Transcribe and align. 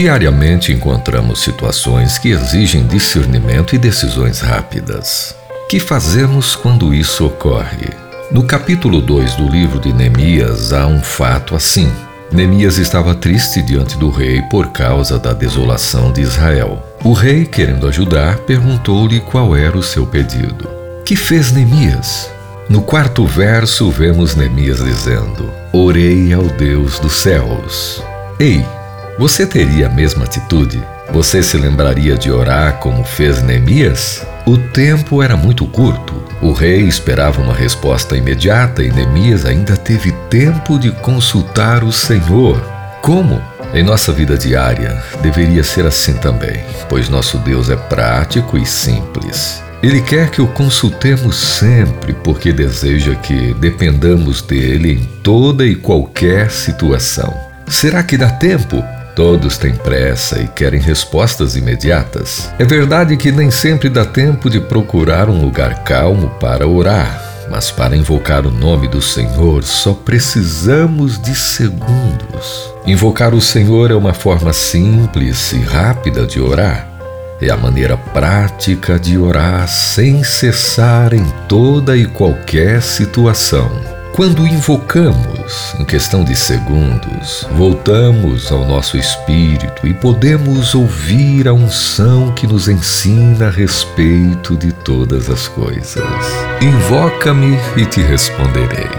Diariamente 0.00 0.72
encontramos 0.72 1.40
situações 1.40 2.18
que 2.18 2.28
exigem 2.28 2.86
discernimento 2.86 3.74
e 3.74 3.78
decisões 3.78 4.38
rápidas. 4.38 5.34
Que 5.68 5.80
fazemos 5.80 6.54
quando 6.54 6.94
isso 6.94 7.26
ocorre? 7.26 7.88
No 8.30 8.44
capítulo 8.44 9.00
2 9.00 9.34
do 9.34 9.48
livro 9.48 9.80
de 9.80 9.92
Neemias 9.92 10.72
há 10.72 10.86
um 10.86 11.02
fato 11.02 11.56
assim. 11.56 11.90
Neemias 12.30 12.78
estava 12.78 13.12
triste 13.12 13.60
diante 13.60 13.98
do 13.98 14.08
rei 14.08 14.40
por 14.42 14.68
causa 14.68 15.18
da 15.18 15.32
desolação 15.32 16.12
de 16.12 16.20
Israel. 16.20 16.80
O 17.02 17.12
rei, 17.12 17.44
querendo 17.44 17.88
ajudar, 17.88 18.36
perguntou-lhe 18.38 19.18
qual 19.18 19.56
era 19.56 19.76
o 19.76 19.82
seu 19.82 20.06
pedido. 20.06 20.70
Que 21.04 21.16
fez 21.16 21.50
Neemias? 21.50 22.30
No 22.68 22.82
quarto 22.82 23.26
verso, 23.26 23.90
vemos 23.90 24.36
Neemias 24.36 24.78
dizendo: 24.78 25.52
Orei 25.72 26.32
ao 26.32 26.44
Deus 26.44 27.00
dos 27.00 27.14
céus. 27.14 28.00
Ei, 28.38 28.64
você 29.18 29.44
teria 29.44 29.86
a 29.88 29.90
mesma 29.90 30.24
atitude? 30.24 30.80
Você 31.10 31.42
se 31.42 31.56
lembraria 31.56 32.16
de 32.16 32.30
orar 32.30 32.74
como 32.74 33.02
fez 33.02 33.42
Neemias? 33.42 34.24
O 34.46 34.56
tempo 34.56 35.20
era 35.20 35.36
muito 35.36 35.66
curto. 35.66 36.14
O 36.40 36.52
rei 36.52 36.82
esperava 36.82 37.42
uma 37.42 37.52
resposta 37.52 38.16
imediata 38.16 38.80
e 38.80 38.92
Neemias 38.92 39.44
ainda 39.44 39.76
teve 39.76 40.12
tempo 40.30 40.78
de 40.78 40.92
consultar 40.92 41.82
o 41.82 41.90
Senhor. 41.90 42.62
Como? 43.02 43.42
Em 43.74 43.82
nossa 43.82 44.12
vida 44.12 44.38
diária, 44.38 45.02
deveria 45.20 45.64
ser 45.64 45.84
assim 45.84 46.14
também, 46.14 46.60
pois 46.88 47.08
nosso 47.08 47.38
Deus 47.38 47.68
é 47.68 47.76
prático 47.76 48.56
e 48.56 48.64
simples. 48.64 49.60
Ele 49.82 50.00
quer 50.00 50.30
que 50.30 50.40
o 50.40 50.46
consultemos 50.46 51.36
sempre, 51.36 52.12
porque 52.12 52.52
deseja 52.52 53.16
que 53.16 53.52
dependamos 53.54 54.42
dele 54.42 54.92
em 54.92 55.04
toda 55.22 55.66
e 55.66 55.74
qualquer 55.74 56.50
situação. 56.50 57.34
Será 57.66 58.02
que 58.02 58.16
dá 58.16 58.30
tempo? 58.30 58.82
Todos 59.18 59.58
têm 59.58 59.74
pressa 59.74 60.40
e 60.40 60.46
querem 60.46 60.80
respostas 60.80 61.56
imediatas. 61.56 62.48
É 62.56 62.64
verdade 62.64 63.16
que 63.16 63.32
nem 63.32 63.50
sempre 63.50 63.88
dá 63.88 64.04
tempo 64.04 64.48
de 64.48 64.60
procurar 64.60 65.28
um 65.28 65.40
lugar 65.40 65.82
calmo 65.82 66.30
para 66.38 66.68
orar, 66.68 67.20
mas 67.50 67.68
para 67.68 67.96
invocar 67.96 68.46
o 68.46 68.50
nome 68.52 68.86
do 68.86 69.02
Senhor 69.02 69.64
só 69.64 69.92
precisamos 69.92 71.20
de 71.20 71.34
segundos. 71.34 72.72
Invocar 72.86 73.34
o 73.34 73.40
Senhor 73.40 73.90
é 73.90 73.94
uma 73.96 74.14
forma 74.14 74.52
simples 74.52 75.50
e 75.50 75.58
rápida 75.58 76.24
de 76.24 76.40
orar. 76.40 76.88
É 77.42 77.50
a 77.50 77.56
maneira 77.56 77.96
prática 77.96 79.00
de 79.00 79.18
orar 79.18 79.66
sem 79.66 80.22
cessar 80.22 81.12
em 81.12 81.26
toda 81.48 81.96
e 81.96 82.06
qualquer 82.06 82.80
situação. 82.82 83.68
Quando 84.18 84.48
invocamos, 84.48 85.76
em 85.78 85.84
questão 85.84 86.24
de 86.24 86.34
segundos, 86.34 87.46
voltamos 87.52 88.50
ao 88.50 88.66
nosso 88.66 88.96
espírito 88.96 89.86
e 89.86 89.94
podemos 89.94 90.74
ouvir 90.74 91.46
a 91.46 91.52
unção 91.52 92.32
que 92.32 92.44
nos 92.44 92.66
ensina 92.66 93.46
a 93.46 93.50
respeito 93.50 94.56
de 94.56 94.72
todas 94.72 95.30
as 95.30 95.46
coisas. 95.46 96.02
Invoca-me 96.60 97.56
e 97.76 97.86
te 97.86 98.00
responderei. 98.00 98.90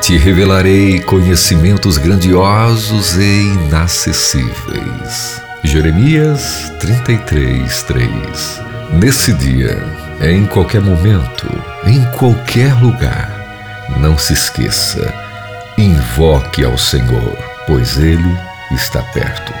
Te 0.00 0.16
revelarei 0.16 1.02
conhecimentos 1.02 1.98
grandiosos 1.98 3.14
e 3.18 3.42
inacessíveis. 3.66 5.38
Jeremias 5.64 6.72
33, 6.80 7.82
3 7.82 8.60
Nesse 8.92 9.34
dia, 9.34 9.84
em 10.22 10.46
qualquer 10.46 10.80
momento, 10.80 11.46
em 11.84 12.02
qualquer 12.12 12.72
lugar, 12.80 13.35
não 13.96 14.18
se 14.18 14.32
esqueça, 14.32 15.12
invoque 15.78 16.64
ao 16.64 16.76
Senhor, 16.76 17.36
pois 17.66 17.96
Ele 17.98 18.36
está 18.72 19.02
perto. 19.02 19.52